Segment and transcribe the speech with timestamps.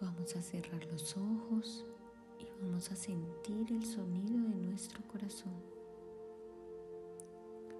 [0.00, 1.86] Vamos a cerrar los ojos
[2.38, 5.54] y vamos a sentir el sonido de nuestro corazón.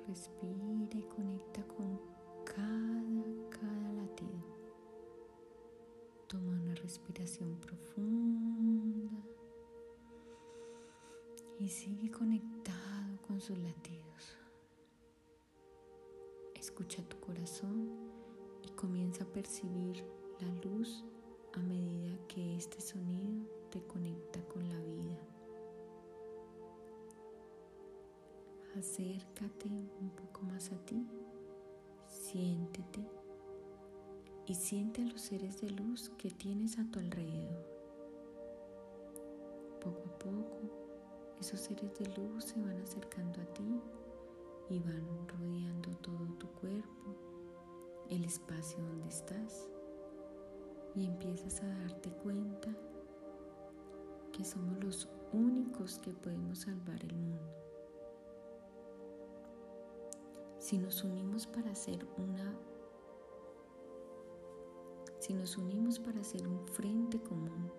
[0.06, 2.00] Respira y conecta con
[2.44, 4.44] cada, cada latido.
[6.28, 9.10] Toma una respiración profunda
[11.58, 14.36] y sigue conectado con sus latidos.
[16.54, 17.90] Escucha tu corazón
[18.62, 20.04] y comienza a percibir
[28.78, 29.68] Acércate
[30.00, 31.06] un poco más a ti,
[32.08, 33.08] siéntete
[34.46, 37.64] y siente a los seres de luz que tienes a tu alrededor.
[39.80, 43.80] Poco a poco, esos seres de luz se van acercando a ti
[44.70, 47.14] y van rodeando todo tu cuerpo,
[48.10, 49.68] el espacio donde estás
[50.96, 52.70] y empiezas a darte cuenta
[54.32, 57.63] que somos los únicos que podemos salvar el mundo.
[60.64, 62.58] Si nos unimos para hacer una
[65.18, 67.70] si nos unimos para hacer un frente común,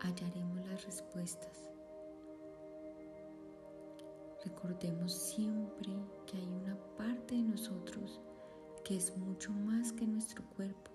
[0.00, 1.70] hallaremos las respuestas.
[4.46, 5.90] Recordemos siempre
[6.26, 8.18] que hay una parte de nosotros
[8.82, 10.90] que es mucho más que nuestro cuerpo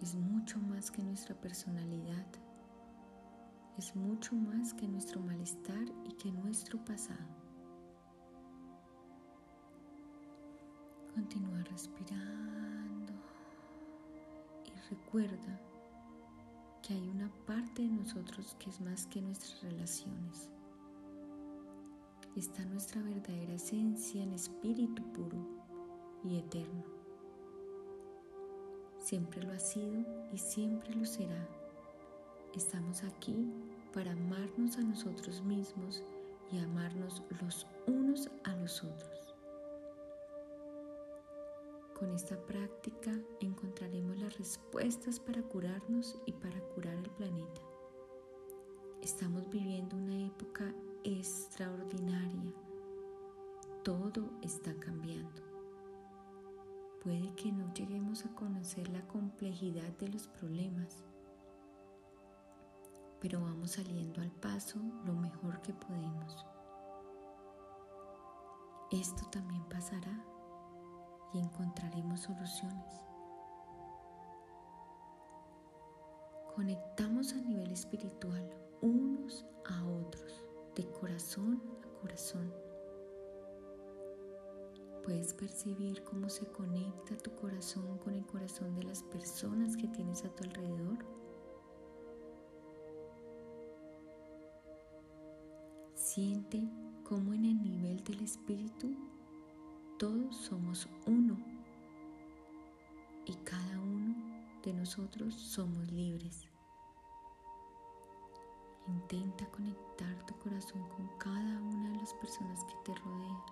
[0.00, 2.26] es mucho más que nuestra personalidad,
[3.76, 7.45] es mucho más que nuestro malestar y que nuestro pasado.
[11.16, 13.14] Continúa respirando
[14.66, 15.58] y recuerda
[16.82, 20.50] que hay una parte de nosotros que es más que nuestras relaciones.
[22.36, 25.38] Está nuestra verdadera esencia en espíritu puro
[26.22, 26.84] y eterno.
[28.98, 31.48] Siempre lo ha sido y siempre lo será.
[32.54, 33.34] Estamos aquí
[33.94, 36.02] para amarnos a nosotros mismos
[36.52, 39.25] y amarnos los unos a los otros.
[41.98, 47.62] Con esta práctica encontraremos las respuestas para curarnos y para curar el planeta.
[49.00, 50.74] Estamos viviendo una época
[51.04, 52.52] extraordinaria.
[53.82, 55.40] Todo está cambiando.
[57.02, 61.02] Puede que no lleguemos a conocer la complejidad de los problemas,
[63.22, 66.44] pero vamos saliendo al paso lo mejor que podemos.
[68.90, 70.35] Esto también pasará
[71.38, 73.04] encontraremos soluciones.
[76.54, 80.44] Conectamos a nivel espiritual unos a otros,
[80.74, 82.52] de corazón a corazón
[85.06, 90.24] Puedes percibir cómo se conecta tu corazón con el corazón de las personas que tienes
[90.24, 90.98] a tu alrededor.
[95.94, 96.68] Siente
[97.04, 98.95] cómo en el nivel del espíritu
[104.66, 106.44] de nosotros somos libres.
[108.88, 113.42] Intenta conectar tu corazón con cada una de las personas que te rodean.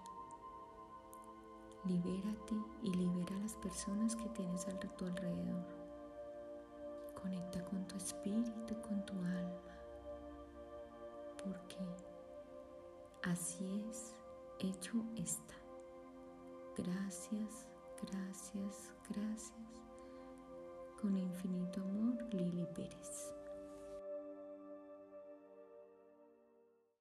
[1.84, 5.64] Libérate y libera a las personas que tienes a tu alrededor.
[7.22, 9.78] Conecta con tu espíritu, con tu alma.
[11.44, 11.78] Porque
[13.22, 14.16] así es,
[14.58, 15.54] hecho está.
[16.76, 17.68] Gracias,
[18.02, 19.83] gracias, gracias.
[21.04, 21.63] con infinito.